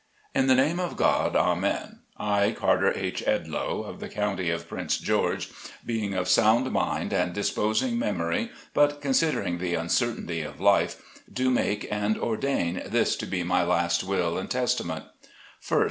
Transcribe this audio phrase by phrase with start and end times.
[0.33, 1.99] IN THE NAME OF GOD, AMEN!—
[2.39, 3.21] I, CAR TER H.
[3.27, 5.51] EDLOE, of the County of Prince George,
[5.85, 10.99] being of sound mind and disposing memory, but considering the uncertainty of life,
[11.31, 15.05] do make and ordain this to be my last Will and Testament:
[15.59, 15.77] FREEDOM.
[15.77, 15.79] 19 1st.